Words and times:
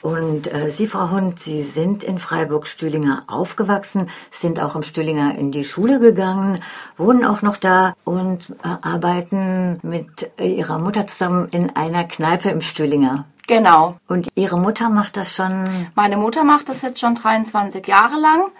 Und 0.00 0.52
äh, 0.52 0.70
Sie, 0.70 0.86
Frau 0.86 1.10
Hund, 1.10 1.38
Sie 1.38 1.62
sind 1.62 2.02
in 2.02 2.18
Freiburg-Stühlinger 2.18 3.24
aufgewachsen, 3.26 4.08
sind 4.30 4.60
auch 4.60 4.74
im 4.76 4.82
Stühlinger 4.82 5.36
in 5.36 5.52
die 5.52 5.64
Schule 5.64 6.00
gegangen, 6.00 6.60
wohnen 6.96 7.24
auch 7.24 7.42
noch 7.42 7.56
da 7.56 7.94
und 8.04 8.50
äh, 8.62 8.68
arbeiten 8.82 9.78
mit 9.82 10.30
äh, 10.38 10.48
Ihrer 10.48 10.78
Mutter 10.78 11.06
zusammen 11.06 11.48
in 11.50 11.76
einer 11.76 12.04
Kneipe 12.04 12.48
im 12.50 12.60
Stühlinger. 12.60 13.26
Genau. 13.46 13.96
Und 14.08 14.28
Ihre 14.34 14.58
Mutter 14.58 14.88
macht 14.88 15.16
das 15.16 15.34
schon? 15.34 15.64
Meine 15.94 16.16
Mutter 16.16 16.44
macht 16.44 16.68
das 16.68 16.82
jetzt 16.82 17.00
schon 17.00 17.14
23 17.14 17.86
Jahre 17.86 18.18
lang. 18.20 18.50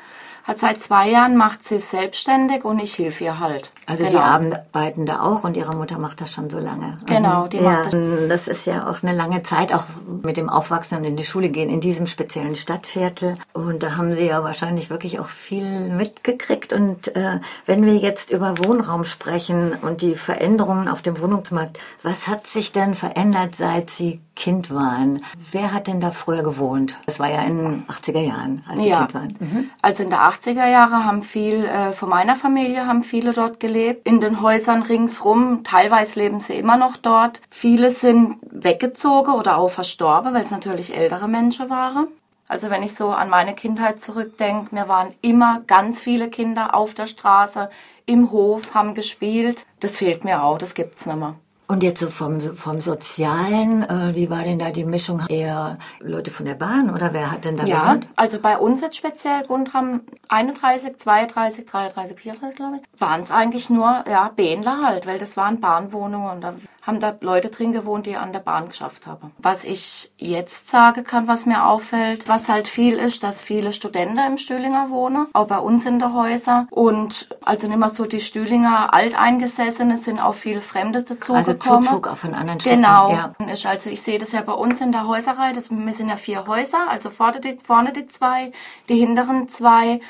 Hat 0.45 0.59
seit 0.59 0.83
zwei 0.83 1.09
Jahren 1.09 1.37
macht 1.37 1.65
sie 1.65 1.77
es 1.77 1.91
selbstständig 1.91 2.65
und 2.65 2.81
ich 2.81 2.99
helfe 2.99 3.25
ihr 3.25 3.39
halt. 3.39 3.73
Also 3.87 4.05
genau. 4.05 4.19
Sie 4.19 4.19
arbeiten 4.19 5.07
da 5.07 5.21
auch 5.21 5.45
und 5.45 5.57
Ihre 5.57 5.75
Mutter 5.75 5.99
macht 5.99 6.21
das 6.21 6.33
schon 6.33 6.51
so 6.51 6.59
lange. 6.59 6.97
Genau, 7.07 7.47
die 7.47 7.59
ja, 7.59 7.71
macht 7.71 7.95
das. 7.95 8.29
Das 8.29 8.49
ist 8.49 8.67
ja 8.67 8.89
auch 8.89 9.03
eine 9.03 9.15
lange 9.15 9.43
Zeit, 9.43 9.73
auch 9.73 9.85
mit 10.23 10.37
dem 10.37 10.49
Aufwachsen 10.49 10.99
und 10.99 11.05
in 11.05 11.17
die 11.17 11.25
Schule 11.25 11.49
gehen 11.49 11.71
in 11.71 11.81
diesem 11.81 12.07
speziellen 12.07 12.57
Stadtviertel. 12.57 13.37
Und 13.53 13.83
da 13.85 13.97
haben 13.97 14.15
Sie 14.17 14.27
ja 14.27 14.43
wahrscheinlich 14.43 14.91
wirklich 14.91 15.21
auch 15.21 15.29
viel 15.29 15.89
mitgekriegt. 15.91 16.73
Und 16.73 17.15
äh, 17.15 17.39
wenn 17.67 17.85
wir 17.87 17.97
jetzt 17.97 18.31
über 18.31 18.59
Wohnraum 18.65 19.05
sprechen 19.05 19.75
und 19.83 20.03
die 20.03 20.17
Veränderungen 20.17 20.89
auf 20.89 21.03
dem 21.03 21.21
Wohnungsmarkt, 21.21 21.79
was 22.03 22.27
hat 22.27 22.47
sich 22.49 22.73
denn 22.73 22.95
verändert, 22.95 23.55
seit 23.55 23.91
Sie 23.91 24.21
Kind 24.35 24.73
waren? 24.75 25.23
Wer 25.51 25.73
hat 25.73 25.87
denn 25.89 26.01
da 26.01 26.11
früher 26.11 26.43
gewohnt? 26.43 26.95
Das 27.07 27.21
war 27.21 27.31
ja 27.31 27.43
in 27.43 27.59
den 27.59 27.87
80er 27.87 28.21
Jahren, 28.21 28.65
als 28.69 28.83
Sie 28.83 28.89
Ja. 28.89 29.01
Kind 29.01 29.15
waren. 29.15 29.37
Mhm. 29.39 29.71
Also 29.83 30.03
in 30.03 30.11
der 30.11 30.21
80er 30.23 30.67
Jahre 30.69 31.05
haben 31.05 31.23
viel 31.23 31.65
äh, 31.65 31.93
von 31.93 32.09
meiner 32.09 32.37
Familie 32.37 32.87
haben 32.87 33.03
viele 33.03 33.33
dort 33.33 33.61
gelebt, 33.61 34.07
in 34.07 34.21
den 34.21 34.41
Häusern 34.41 34.83
ringsrum. 34.83 35.65
Teilweise 35.65 36.19
leben 36.19 36.41
sie 36.41 36.55
immer 36.55 36.77
noch 36.77 36.97
dort. 36.97 37.43
Viele 37.51 37.91
sind 37.91 38.39
weggezogen 38.51 39.35
oder 39.35 39.59
auch 39.59 39.71
verstorben, 39.71 40.33
weil 40.35 40.45
es 40.45 40.51
natürlich 40.51 40.97
ältere 40.97 41.29
Menschen 41.29 41.69
waren. 41.71 42.09
Also 42.49 42.69
wenn 42.71 42.83
ich 42.83 42.95
so 42.95 43.11
an 43.11 43.31
meine 43.31 43.55
Kindheit 43.55 44.01
zurückdenke, 44.01 44.75
wir 44.77 44.89
waren 44.89 45.15
immer 45.23 45.63
ganz 45.67 46.01
viele 46.03 46.29
Kinder 46.29 46.75
auf 46.75 46.95
der 46.95 47.07
Straße, 47.07 47.71
im 48.05 48.31
Hof, 48.31 48.75
haben 48.75 48.95
gespielt. 48.95 49.67
Das 49.81 49.97
fehlt 49.97 50.25
mir 50.25 50.43
auch, 50.43 50.59
das 50.59 50.75
gibt's 50.75 51.07
nicht 51.07 51.17
mehr. 51.17 51.37
Und 51.73 51.83
jetzt 51.83 52.01
so 52.01 52.11
vom, 52.11 52.39
vom 52.39 52.83
Sozialen, 52.83 53.83
äh, 53.83 54.15
wie 54.15 54.29
war 54.29 54.43
denn 54.43 54.59
da 54.59 54.71
die 54.71 54.85
Mischung? 54.85 55.23
Eher 55.31 55.79
Leute 56.01 56.31
von 56.31 56.45
der 56.45 56.53
Bahn 56.55 56.91
oder 56.91 57.15
wer 57.15 57.31
hat 57.33 57.47
denn 57.47 57.57
da 57.57 57.65
Ja, 57.65 57.95
gewohnt? 57.95 58.07
also 58.15 58.39
bei 58.41 58.59
uns 58.59 58.83
jetzt 58.83 58.97
speziell 58.97 59.43
Gundram 59.47 60.03
31, 60.29 60.99
32, 60.99 61.65
33, 61.65 62.21
34, 62.21 62.57
glaube 62.59 62.77
ich, 62.77 63.01
waren 63.01 63.23
es 63.23 63.31
eigentlich 63.31 63.71
nur 63.71 64.05
ja, 64.07 64.31
Bähnler 64.37 64.83
halt, 64.83 65.07
weil 65.07 65.19
das 65.19 65.39
waren 65.39 65.61
Bahnwohnungen 65.63 66.31
und 66.31 66.41
da 66.43 66.53
haben 66.83 66.99
da 66.99 67.15
Leute 67.21 67.49
drin 67.49 67.73
gewohnt, 67.73 68.07
die 68.07 68.17
an 68.17 68.33
der 68.33 68.41
Bahn 68.41 68.69
geschafft 68.69 69.07
haben. 69.07 69.33
Was 69.39 69.65
ich 69.65 70.13
jetzt 70.19 70.69
sagen 70.69 71.05
kann, 71.05 71.29
was 71.29 71.47
mir 71.47 71.65
auffällt, 71.65 72.29
was 72.29 72.49
halt 72.49 72.67
viel 72.67 72.95
ist, 72.99 73.23
dass 73.23 73.41
viele 73.41 73.73
Studenten 73.73 74.19
im 74.19 74.37
Stühlinger 74.37 74.91
wohnen, 74.91 75.29
auch 75.33 75.47
bei 75.47 75.59
uns 75.59 75.87
in 75.87 76.01
den 76.01 76.13
Häusern 76.13 76.67
und 76.71 77.29
also 77.45 77.69
nicht 77.69 77.79
mehr 77.79 77.89
so 77.89 78.05
die 78.05 78.21
Stühlinger 78.21 78.93
Alteingesessene 78.93 79.97
sind 79.97 80.19
auch 80.19 80.35
viele 80.35 80.61
Fremde 80.61 80.99
Also 81.01 81.15
dazugekommen. 81.15 81.85
Zuzug 81.85 82.09
auch 82.09 82.17
von 82.17 82.35
anderen 82.35 82.61
Städten. 82.61 82.83
Genau. 82.83 83.13
Ja. 83.13 83.35
Ist 83.47 83.65
also 83.67 83.89
ich 83.89 84.03
sehe 84.03 84.19
das 84.19 84.33
ja 84.33 84.41
bei 84.43 84.53
uns 84.53 84.81
in 84.81 84.93
der 84.93 85.07
Häuserreihe. 85.07 85.53
Das, 85.53 85.71
wir 85.71 85.93
sind 85.93 86.09
ja 86.09 86.17
vier 86.17 86.47
Häuser, 86.47 86.91
also 86.91 87.11
vorne 87.11 87.41
die, 87.41 87.59
vorne 87.63 87.93
die 87.93 88.09
zwei, 88.09 88.53
die 88.89 88.97
hinteren 88.97 89.49
zwei. 89.49 90.01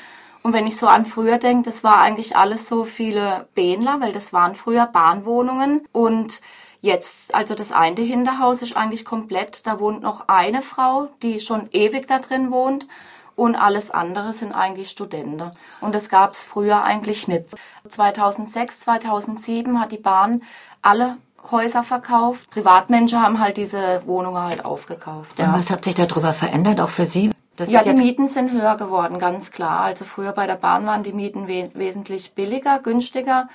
Und 0.43 0.51
wenn 0.51 0.67
ich 0.67 0.77
so 0.77 0.87
an 0.87 1.05
früher 1.05 1.37
denke, 1.37 1.63
das 1.63 1.83
war 1.85 1.99
eigentlich 1.99 2.35
alles 2.35 2.67
so 2.67 2.83
viele 2.83 3.47
Bähnler, 3.55 4.01
weil 4.01 4.11
das 4.11 4.33
waren 4.33 4.53
früher 4.53 4.85
Bahnwohnungen. 4.85 5.87
Und 5.93 6.41
jetzt, 6.81 7.33
also 7.33 7.55
das 7.55 7.71
eine 7.71 8.01
Hinterhaus 8.01 8.61
ist 8.61 8.75
eigentlich 8.75 9.05
komplett, 9.05 9.65
da 9.65 9.79
wohnt 9.79 10.01
noch 10.01 10.27
eine 10.27 10.61
Frau, 10.61 11.07
die 11.21 11.39
schon 11.39 11.69
ewig 11.71 12.07
da 12.09 12.19
drin 12.19 12.51
wohnt. 12.51 12.87
Und 13.35 13.55
alles 13.55 13.89
andere 13.89 14.31
sind 14.33 14.51
eigentlich 14.51 14.91
Studenten. 14.91 15.49
Und 15.81 15.95
das 15.95 16.09
gab 16.09 16.33
es 16.33 16.43
früher 16.43 16.83
eigentlich 16.83 17.27
nicht. 17.27 17.45
2006, 17.87 18.81
2007 18.81 19.79
hat 19.79 19.91
die 19.91 19.97
Bahn 19.97 20.43
alle 20.83 21.17
Häuser 21.49 21.83
verkauft. 21.83 22.49
Privatmenschen 22.51 23.21
haben 23.21 23.39
halt 23.39 23.57
diese 23.57 24.03
Wohnungen 24.05 24.41
halt 24.41 24.65
aufgekauft. 24.65 25.39
Und 25.39 25.45
Ja, 25.45 25.53
was 25.53 25.71
hat 25.71 25.83
sich 25.83 25.95
darüber 25.95 26.33
verändert, 26.33 26.79
auch 26.79 26.89
für 26.89 27.05
Sie? 27.05 27.32
Das 27.55 27.69
ja 27.71 27.83
die 27.83 27.93
Mieten 27.93 28.27
sind 28.27 28.51
höher 28.51 28.77
geworden, 28.77 29.19
ganz 29.19 29.51
klar. 29.51 29.81
Also 29.81 30.05
früher 30.05 30.31
bei 30.31 30.47
der 30.47 30.55
Bahn 30.55 30.85
waren 30.85 31.03
die 31.03 31.13
Mieten 31.13 31.47
we 31.47 31.69
wesentlich 31.73 32.33
billiger, 32.33 32.79
günstiger. 32.79 33.49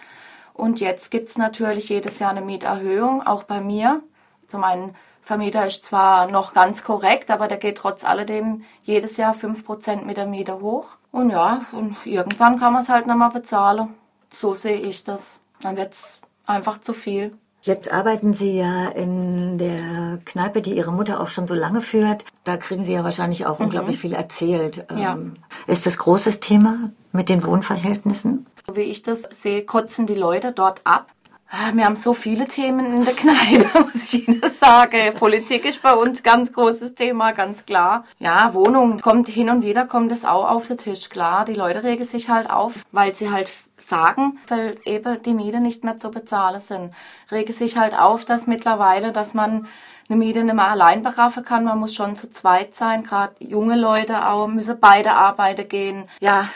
Und 0.55 0.81
jetzt 0.81 1.11
gibt's 1.11 1.37
natürlich 1.37 1.89
jedes 1.89 2.19
Jahr 2.19 2.31
eine 2.31 2.41
Mieterhöhung, 2.41 3.27
auch 3.27 3.45
bei 3.45 3.61
mir. 3.61 4.03
Zum 4.47 4.65
einen 4.65 4.95
Vermieter 5.23 5.67
ist 5.67 5.85
zwar 5.85 6.31
noch 6.31 6.55
ganz 6.55 6.85
korrekt, 6.85 7.31
aber 7.31 7.49
der 7.49 7.59
geht 7.59 7.79
trotz 7.79 8.05
alledem 8.05 8.65
jedes 8.83 9.17
Jahr 9.19 9.35
5% 9.35 10.05
mit 10.05 10.17
der 10.17 10.27
Miete 10.27 10.61
hoch. 10.61 10.87
Und 11.13 11.31
ja, 11.31 11.67
und 11.73 11.97
irgendwann 12.05 12.59
kann 12.59 12.73
man 12.73 12.83
es 12.83 12.89
halt 12.89 13.07
mehr 13.07 13.31
bezahlen. 13.31 13.95
So 14.33 14.55
sehe 14.55 14.79
ich 14.79 15.05
das. 15.05 15.39
Dann 15.61 15.77
wird's 15.77 16.21
einfach 16.47 16.81
zu 16.81 16.93
viel. 16.93 17.37
Jetzt 17.63 17.93
arbeiten 17.93 18.33
Sie 18.33 18.57
ja 18.57 18.89
in 18.89 19.59
der 19.59 20.21
Kneipe, 20.25 20.63
die 20.63 20.77
Ihre 20.77 20.93
Mutter 20.93 21.21
auch 21.21 21.29
schon 21.29 21.47
so 21.47 21.55
lange 21.55 21.83
führt. 21.83 22.25
Da 22.45 22.57
kriegen 22.57 22.85
Sie 22.85 22.93
ja 22.93 23.05
wahrscheinlich 23.05 23.47
auch 23.47 23.61
unglaublich 23.61 23.99
viel 23.99 24.13
erzählt. 24.15 24.87
Mhm. 24.91 24.99
Ja. 24.99 25.13
Ähm, 25.15 25.35
Ist 25.67 25.85
das 25.87 25.99
großes 25.99 26.41
Thema 26.41 26.91
mit 27.13 27.29
den 27.29 27.45
Wohnverhältnissen? 27.45 28.47
Wie 28.73 28.83
ich 28.83 29.03
das 29.03 29.23
sehe, 29.31 29.65
kotzen 29.65 30.07
die 30.07 30.15
Leute 30.15 30.53
dort 30.53 30.83
ab. 30.85 31.09
Ah, 31.51 31.71
Wir 31.73 31.87
haben 31.87 31.97
so 31.97 32.13
viele 32.13 32.47
Themen 32.47 32.85
in 32.85 33.05
der 33.07 33.15
Kneipe, 33.15 33.71
muss 33.81 34.13
ich 34.13 34.29
Ihnen 34.29 34.43
sagen. 34.51 35.15
Politik 35.15 35.65
ist 35.65 35.81
bei 35.81 35.95
uns 35.95 36.23
ganz 36.23 36.53
großes 36.53 36.95
Thema, 36.95 37.33
ganz 37.33 37.65
klar. 37.65 38.05
Ja, 38.19 38.53
Wohnung 38.53 38.99
kommt 39.01 39.29
hin 39.29 39.49
und 39.49 39.63
wieder 39.63 39.87
kommt 39.87 40.13
es 40.13 40.27
auch 40.27 40.51
auf 40.51 40.67
den 40.67 40.77
Tisch, 40.77 41.09
klar. 41.09 41.47
Die 41.47 41.55
Leute 41.55 41.85
regen 41.85 42.05
sich 42.05 42.29
halt 42.29 42.51
auf, 42.51 42.75
weil 42.93 43.15
sie 43.15 43.31
halt 43.31 43.51
sagen, 43.79 44.39
weil 44.49 44.75
eben 44.85 45.23
die 45.23 45.33
Miete 45.33 45.61
nicht 45.61 45.85
mehr 45.85 45.97
zu 45.99 46.11
bezahlen 46.11 46.61
sind. 46.61 46.93
Regen 47.33 47.53
sich 47.55 47.79
halt 47.79 47.99
auf, 47.99 48.27
dass 48.27 48.47
mittlerweile, 48.47 49.13
dass 49.13 49.33
man 49.33 49.67
eine 50.11 50.19
Miete 50.19 50.45
nicht 50.45 50.55
mehr 50.55 50.69
allein 50.69 51.03
beraffen 51.03 51.45
kann. 51.47 51.65
Man 51.65 51.79
muss 51.79 51.95
schon 51.95 52.15
zu 52.17 52.31
zweit 52.31 52.75
sein. 52.75 53.05
Gerade 53.05 53.33
junge 53.39 53.77
Leute 53.77 54.29
auch 54.29 54.49
müssen 54.49 54.79
beide 54.81 55.13
arbeiten 55.13 55.67
gehen. 55.67 56.09
Ja, 56.21 56.49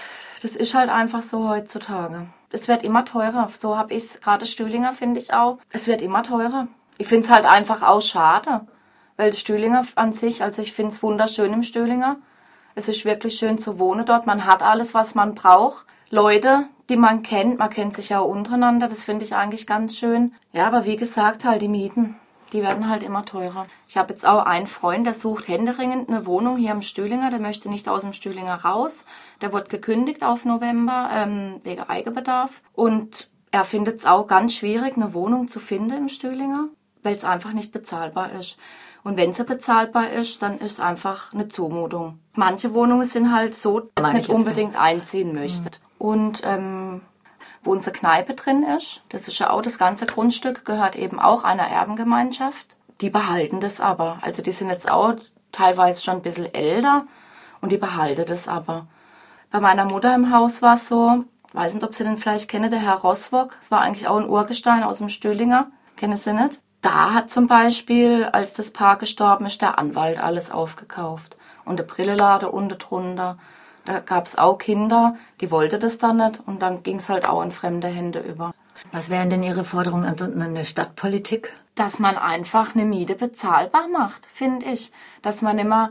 das 0.42 0.56
ist 0.56 0.74
halt 0.74 0.90
einfach 0.90 1.22
so 1.22 1.48
heutzutage. 1.48 2.26
Es 2.50 2.66
wird 2.66 2.82
immer 2.82 3.04
teurer. 3.04 3.48
So 3.56 3.76
habe 3.76 3.94
ich 3.94 4.02
es, 4.02 4.20
gerade 4.20 4.44
Stühlinger 4.44 4.92
finde 4.92 5.20
ich 5.20 5.32
auch. 5.32 5.58
Es 5.70 5.86
wird 5.86 6.02
immer 6.02 6.22
teurer. 6.22 6.66
Ich 6.98 7.06
finde 7.06 7.26
es 7.26 7.32
halt 7.32 7.44
einfach 7.44 7.82
auch 7.82 8.02
schade. 8.02 8.62
Weil 9.16 9.32
Stühlinger 9.34 9.86
an 9.94 10.12
sich, 10.12 10.42
also 10.42 10.60
ich 10.60 10.72
finde 10.72 10.92
es 10.92 11.02
wunderschön 11.02 11.52
im 11.52 11.62
Stühlinger. 11.62 12.16
Es 12.74 12.88
ist 12.88 13.04
wirklich 13.04 13.34
schön 13.34 13.58
zu 13.58 13.78
wohnen 13.78 14.04
dort. 14.04 14.26
Man 14.26 14.44
hat 14.44 14.62
alles, 14.62 14.94
was 14.94 15.14
man 15.14 15.34
braucht. 15.34 15.86
Leute, 16.10 16.64
die 16.88 16.96
man 16.96 17.22
kennt, 17.22 17.58
man 17.58 17.70
kennt 17.70 17.94
sich 17.94 18.08
ja 18.08 18.18
untereinander. 18.18 18.88
Das 18.88 19.04
finde 19.04 19.24
ich 19.24 19.34
eigentlich 19.34 19.66
ganz 19.66 19.96
schön. 19.96 20.34
Ja, 20.52 20.66
aber 20.66 20.84
wie 20.84 20.96
gesagt, 20.96 21.44
halt 21.44 21.62
die 21.62 21.68
Mieten. 21.68 22.16
Die 22.52 22.62
werden 22.62 22.88
halt 22.88 23.02
immer 23.02 23.24
teurer. 23.24 23.66
Ich 23.88 23.96
habe 23.96 24.12
jetzt 24.12 24.26
auch 24.26 24.44
einen 24.44 24.66
Freund, 24.66 25.06
der 25.06 25.14
sucht 25.14 25.48
händeringend 25.48 26.08
eine 26.08 26.26
Wohnung 26.26 26.56
hier 26.56 26.72
im 26.72 26.82
Stühlinger. 26.82 27.30
Der 27.30 27.40
möchte 27.40 27.68
nicht 27.68 27.88
aus 27.88 28.02
dem 28.02 28.12
Stühlinger 28.12 28.56
raus. 28.56 29.04
Der 29.40 29.52
wird 29.52 29.68
gekündigt 29.68 30.22
auf 30.22 30.44
November 30.44 31.08
ähm, 31.12 31.60
wegen 31.64 31.82
Eigenbedarf. 31.82 32.62
Und 32.74 33.30
er 33.50 33.64
findet 33.64 34.00
es 34.00 34.06
auch 34.06 34.26
ganz 34.26 34.54
schwierig, 34.54 34.96
eine 34.96 35.14
Wohnung 35.14 35.48
zu 35.48 35.60
finden 35.60 35.96
im 35.96 36.08
Stühlinger, 36.08 36.68
weil 37.02 37.16
es 37.16 37.24
einfach 37.24 37.52
nicht 37.52 37.72
bezahlbar 37.72 38.32
ist. 38.32 38.58
Und 39.04 39.16
wenn 39.16 39.32
sie 39.32 39.44
bezahlbar 39.44 40.10
ist, 40.10 40.42
dann 40.42 40.58
ist 40.58 40.80
einfach 40.80 41.32
eine 41.32 41.48
Zumutung. 41.48 42.18
Manche 42.34 42.72
Wohnungen 42.72 43.04
sind 43.04 43.32
halt 43.32 43.54
so, 43.54 43.80
dass 43.80 44.02
man 44.02 44.16
ich 44.16 44.28
nicht 44.28 44.30
unbedingt 44.30 44.80
einziehen 44.80 45.34
möchte. 45.34 45.70
Und 45.98 46.42
ähm, 46.44 47.00
wo 47.62 47.72
unsere 47.72 47.96
Kneipe 47.96 48.34
drin 48.34 48.62
ist. 48.62 49.02
Das 49.08 49.28
ist 49.28 49.38
ja 49.38 49.50
auch 49.50 49.62
das 49.62 49.78
ganze 49.78 50.06
Grundstück, 50.06 50.64
gehört 50.64 50.96
eben 50.96 51.20
auch 51.20 51.44
einer 51.44 51.68
Erbengemeinschaft. 51.68 52.76
Die 53.00 53.10
behalten 53.10 53.60
das 53.60 53.80
aber. 53.80 54.18
Also 54.22 54.42
die 54.42 54.52
sind 54.52 54.68
jetzt 54.68 54.90
auch 54.90 55.14
teilweise 55.50 56.02
schon 56.02 56.16
ein 56.16 56.22
bisschen 56.22 56.52
älter 56.52 57.06
und 57.60 57.72
die 57.72 57.76
behalten 57.76 58.24
das 58.26 58.48
aber. 58.48 58.86
Bei 59.50 59.60
meiner 59.60 59.84
Mutter 59.84 60.14
im 60.14 60.32
Haus 60.32 60.62
war 60.62 60.74
es 60.74 60.88
so, 60.88 61.24
weiß 61.52 61.74
nicht, 61.74 61.84
ob 61.84 61.94
Sie 61.94 62.04
den 62.04 62.16
vielleicht 62.16 62.48
kennen, 62.48 62.70
der 62.70 62.80
Herr 62.80 62.96
Roswock. 62.96 63.56
Das 63.60 63.70
war 63.70 63.80
eigentlich 63.80 64.08
auch 64.08 64.16
ein 64.16 64.28
Urgestein 64.28 64.82
aus 64.82 64.98
dem 64.98 65.08
Stühlinger. 65.08 65.70
Kennen 65.96 66.16
Sie 66.16 66.32
nicht? 66.32 66.60
Da 66.80 67.12
hat 67.12 67.30
zum 67.30 67.46
Beispiel, 67.46 68.24
als 68.24 68.54
das 68.54 68.72
Paar 68.72 68.96
gestorben 68.96 69.46
ist, 69.46 69.62
der 69.62 69.78
Anwalt 69.78 70.18
alles 70.18 70.50
aufgekauft. 70.50 71.36
Und 71.64 71.78
der 71.78 71.84
Brilleladen 71.84 72.48
unten 72.48 72.78
drunter. 72.78 73.38
Da 73.84 74.00
gab 74.00 74.26
es 74.26 74.38
auch 74.38 74.58
Kinder, 74.58 75.16
die 75.40 75.50
wollten 75.50 75.80
das 75.80 75.98
dann 75.98 76.18
nicht 76.18 76.40
und 76.46 76.62
dann 76.62 76.82
ging 76.82 76.96
es 76.96 77.08
halt 77.08 77.28
auch 77.28 77.42
in 77.42 77.50
fremde 77.50 77.88
Hände 77.88 78.20
über. 78.20 78.52
Was 78.90 79.10
wären 79.10 79.30
denn 79.30 79.42
Ihre 79.42 79.64
Forderungen 79.64 80.04
an 80.04 80.42
eine 80.42 80.64
Stadtpolitik? 80.64 81.52
Dass 81.74 81.98
man 81.98 82.16
einfach 82.16 82.74
eine 82.74 82.84
Miete 82.84 83.14
bezahlbar 83.14 83.88
macht, 83.88 84.26
finde 84.26 84.66
ich. 84.66 84.92
Dass 85.22 85.42
man 85.42 85.58
immer, 85.58 85.90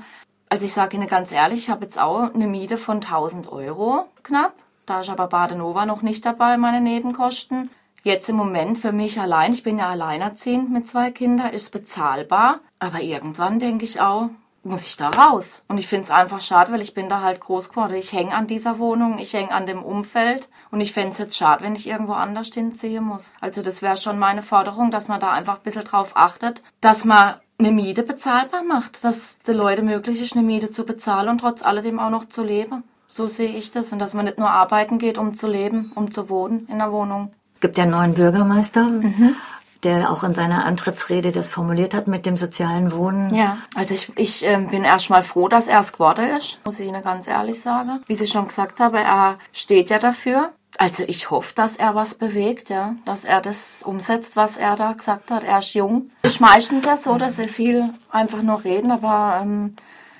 also 0.50 0.66
ich 0.66 0.74
sage 0.74 0.98
Ihnen 0.98 1.08
ganz 1.08 1.32
ehrlich, 1.32 1.60
ich 1.60 1.70
habe 1.70 1.86
jetzt 1.86 2.00
auch 2.00 2.34
eine 2.34 2.48
Miete 2.48 2.78
von 2.78 2.98
1000 2.98 3.52
Euro 3.52 4.06
knapp. 4.24 4.54
Da 4.86 5.00
ist 5.00 5.10
aber 5.10 5.28
Badenova 5.28 5.86
noch 5.86 6.02
nicht 6.02 6.26
dabei, 6.26 6.58
meine 6.58 6.82
Nebenkosten. 6.82 7.70
Jetzt 8.04 8.30
im 8.30 8.36
Moment 8.36 8.80
für 8.80 8.92
mich 8.92 9.20
allein, 9.20 9.54
ich 9.54 9.64
bin 9.64 9.78
ja 9.78 9.90
alleinerziehend 9.90 10.72
mit 10.72 10.88
zwei 10.88 11.12
Kindern, 11.12 11.54
ist 11.54 11.72
bezahlbar. 11.72 12.60
Aber 12.80 13.02
irgendwann 13.02 13.60
denke 13.60 13.86
ich 13.86 14.02
auch, 14.02 14.30
muss 14.64 14.86
ich 14.86 14.98
da 14.98 15.10
raus. 15.10 15.64
Und 15.68 15.78
ich 15.78 15.88
finde 15.88 16.06
es 16.06 16.12
einfach 16.12 16.42
schade, 16.42 16.72
weil 16.72 16.82
ich 16.82 16.94
bin 16.94 17.10
da 17.10 17.22
halt 17.22 17.40
groß 17.40 17.70
geworden. 17.70 17.96
Ich 17.96 18.14
hänge 18.14 18.34
an 18.34 18.48
dieser 18.48 18.80
Wohnung, 18.80 19.18
ich 19.18 19.34
hänge 19.34 19.52
an 19.52 19.66
dem 19.66 19.84
Umfeld 19.84 20.50
und 20.70 20.82
ich 20.82 20.94
fände 20.94 21.12
es 21.12 21.18
jetzt 21.18 21.36
schade, 21.36 21.64
wenn 21.64 21.76
ich 21.76 21.88
irgendwo 21.88 22.14
anders 22.14 22.48
hinziehen 22.48 23.04
muss. 23.04 23.34
Also 23.42 23.62
das 23.62 23.82
wäre 23.82 23.98
schon 23.98 24.20
meine 24.20 24.44
Forderung, 24.44 24.92
dass 24.92 25.08
man 25.08 25.20
da 25.20 25.32
einfach 25.32 25.58
ein 25.58 25.64
bisschen 25.64 25.84
drauf 25.84 26.12
achtet, 26.16 26.62
dass 26.80 27.06
man 27.06 27.36
eine 27.58 27.72
Miete 27.72 28.04
bezahlbar 28.04 28.64
macht, 28.64 29.04
dass 29.04 29.38
die 29.48 29.52
Leute 29.52 29.84
möglich 29.84 30.22
ist, 30.22 30.36
eine 30.36 30.46
Miete 30.46 30.72
zu 30.72 30.84
bezahlen 30.86 31.30
und 31.30 31.40
trotz 31.40 31.64
alledem 31.64 32.00
auch 32.00 32.10
noch 32.10 32.26
zu 32.26 32.44
leben. 32.44 32.84
So 33.08 33.28
sehe 33.28 33.56
ich 33.56 33.72
das. 33.72 33.92
Und 33.92 34.00
dass 34.00 34.14
man 34.14 34.26
nicht 34.26 34.40
nur 34.40 34.50
arbeiten 34.50 34.98
geht, 34.98 35.18
um 35.18 35.34
zu 35.34 35.48
leben, 35.48 35.92
um 35.96 36.12
zu 36.12 36.30
wohnen 36.30 36.68
in 36.72 36.78
der 36.78 36.92
Wohnung. 36.92 37.34
Es 37.56 37.62
gibt 37.62 37.78
ja 37.78 37.84
einen 37.84 37.92
neuen 37.92 38.14
Bürgermeister. 38.14 38.86
Mhm 38.86 39.36
der 39.84 40.12
auch 40.12 40.24
in 40.24 40.36
seiner 40.36 40.66
Antrittsrede 40.66 41.32
das 41.32 41.52
formuliert 41.52 41.94
hat 41.94 42.08
mit 42.08 42.26
dem 42.26 42.38
sozialen 42.38 42.92
Wohnen. 42.92 43.34
Ja, 43.34 43.58
also 43.76 43.94
ich, 43.94 44.12
ich 44.16 44.48
äh, 44.48 44.58
bin 44.58 44.84
erstmal 44.84 45.24
froh, 45.24 45.48
dass 45.48 45.68
er 45.68 45.80
es 45.80 45.94
geworden 45.94 46.26
ist, 46.38 46.60
muss 46.66 46.80
ich 46.80 46.88
Ihnen 46.88 47.02
ganz 47.02 47.28
ehrlich 47.28 47.62
sagen. 47.62 48.02
Wie 48.08 48.16
Sie 48.16 48.28
schon 48.28 48.48
gesagt 48.48 48.80
haben, 48.80 48.96
er 48.96 49.38
steht 49.52 49.90
ja 49.90 50.00
dafür. 50.00 50.52
Also 50.78 51.04
ich 51.06 51.30
hoffe, 51.30 51.54
dass 51.54 51.76
er 51.76 51.96
was 51.96 52.16
bewegt, 52.16 52.70
ja, 52.70 52.96
dass 53.06 53.26
er 53.26 53.42
das 53.42 53.84
umsetzt, 53.84 54.36
was 54.36 54.58
er 54.58 54.76
da 54.76 54.94
gesagt 54.94 55.30
hat. 55.30 55.44
Er 55.44 55.60
ist 55.60 55.74
jung. 55.74 56.12
Ist 56.24 56.40
meistens 56.40 56.86
ja 56.86 56.98
so, 56.98 57.18
dass 57.18 57.36
sie 57.36 57.48
viel 57.48 57.90
einfach 58.10 58.42
nur 58.42 58.64
reden, 58.64 58.92
aber 58.92 59.42
ähm, 59.42 59.76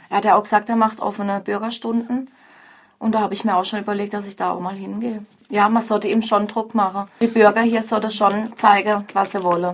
er 0.10 0.18
hat 0.18 0.26
ja 0.26 0.36
auch 0.36 0.44
gesagt, 0.44 0.68
er 0.70 0.76
macht 0.76 1.00
offene 1.00 1.40
Bürgerstunden. 1.40 2.30
Und 3.02 3.14
da 3.14 3.20
habe 3.22 3.34
ich 3.34 3.44
mir 3.44 3.58
auch 3.58 3.66
schon 3.66 3.80
überlegt, 3.80 4.14
dass 4.14 4.28
ich 4.28 4.36
da 4.36 4.52
auch 4.52 4.60
mal 4.60 4.76
hingehe. 4.76 5.26
Ja, 5.50 5.68
man 5.68 5.82
sollte 5.82 6.08
ihm 6.08 6.22
schon 6.22 6.46
Druck 6.48 6.76
machen. 6.76 7.10
Die 7.20 7.28
Bürger 7.28 7.62
hier 7.62 7.82
sollten 7.82 8.12
schon 8.12 8.56
zeigen, 8.56 9.06
was 9.14 9.32
sie 9.32 9.44
wollen. 9.44 9.66